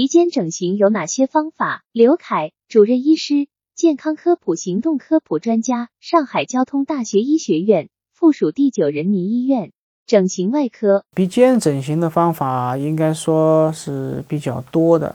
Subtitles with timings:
[0.00, 1.84] 鼻尖整形有哪些方法？
[1.92, 9.72] 刘凯，主任医师，健康科普行动科普专家，上海交通大学医学院附属第九人民医院
[10.06, 11.04] 整形外科。
[11.14, 15.14] 鼻尖整形的方法应该说是比较多的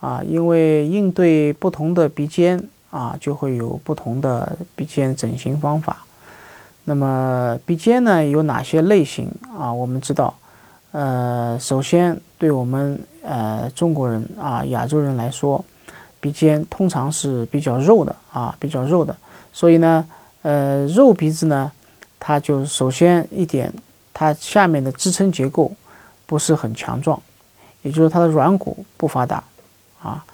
[0.00, 6.06] 啊，因为应对不同的鼻尖啊，就会有不同的鼻尖整形方法。
[6.84, 9.70] 那么鼻尖呢有哪些类型啊？
[9.70, 10.38] 我们知道。
[10.98, 15.62] 呃，首先，对我们呃中国人啊亚洲人来说，
[16.20, 19.14] 鼻尖通常是比较肉的啊，比较肉的。
[19.52, 20.08] 所以呢，
[20.40, 21.70] 呃，肉鼻子呢，
[22.18, 23.70] 它就首先一点，
[24.14, 25.70] 它下面的支撑结构
[26.24, 27.20] 不是很强壮，
[27.82, 29.44] 也就是它的软骨不发达
[30.02, 30.24] 啊。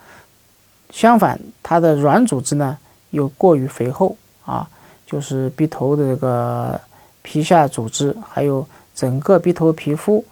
[0.93, 2.79] 相反，它的软组织呢
[3.11, 4.69] 又过于肥厚啊，
[5.05, 6.81] 就是鼻头的这个
[7.23, 10.25] 皮下组织，还有整个鼻头皮肤。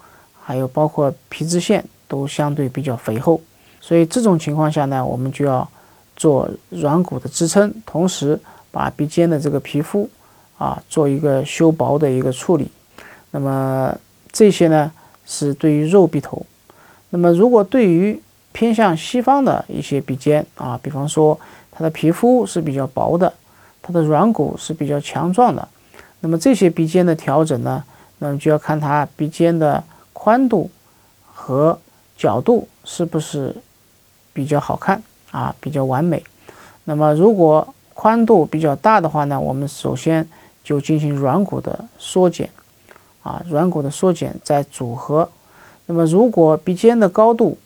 [0.50, 3.40] 还有包括皮脂腺都相对比较肥厚，
[3.80, 5.70] 所以这种情况下呢，我们就要
[6.16, 8.36] 做软骨的支撑，同时
[8.72, 10.10] 把鼻尖的这个皮肤
[10.58, 12.68] 啊做一个修薄的一个处理。
[13.30, 13.96] 那么
[14.32, 14.90] 这些呢
[15.24, 16.44] 是对于肉鼻头。
[17.10, 21.38] 那么如果对于偏向西方的一些鼻尖啊，比方说
[21.70, 23.32] 它的皮肤是比较薄的，
[23.80, 25.68] 它的软骨是比较强壮的，
[26.18, 27.84] 那么这些鼻尖的调整呢，
[28.18, 29.84] 那么就要看它鼻尖的。
[30.22, 30.70] 宽度
[31.32, 31.78] 和
[32.14, 33.56] 角度是不是
[34.34, 35.56] 比较好看啊？
[35.60, 36.22] 比较完美。
[36.84, 40.28] 那么如果宽度比较大的话呢，我们首先
[40.62, 42.50] 就进行软骨的缩减
[43.22, 45.26] 啊，软骨的缩减再组合。
[45.86, 47.56] 那么如果鼻尖的高度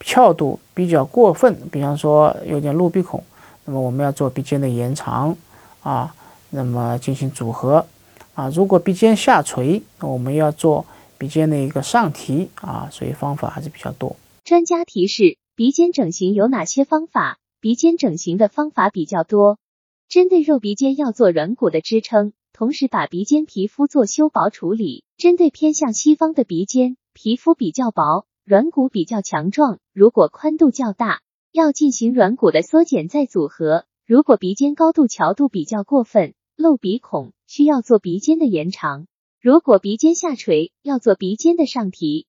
[0.00, 3.22] 翘度比较过分，比方说有点露鼻孔，
[3.66, 5.36] 那么我们要做鼻尖的延长
[5.82, 6.14] 啊，
[6.48, 7.84] 那么进行组合
[8.34, 8.48] 啊。
[8.54, 10.86] 如果鼻尖下垂，那我们要做。
[11.22, 14.16] 鼻尖的一个上提啊，所以方法还是比较多。
[14.42, 17.38] 专家提示：鼻尖整形有哪些方法？
[17.60, 19.60] 鼻尖整形的方法比较多。
[20.08, 25.04] 针对肉鼻尖要做软骨的支撑，同时把鼻尖皮肤做修薄处理。
[25.16, 31.20] 针对偏向西方的鼻尖，皮肤比较薄，软骨比较强壮，如果宽度较大，
[31.52, 33.84] 要进行软骨的缩减再组合。
[34.04, 39.06] 如果鼻尖高度桥度比较过分，露鼻孔，需要做鼻尖的延长。
[39.42, 42.20] 如果鼻尖下垂，要做鼻尖的上提。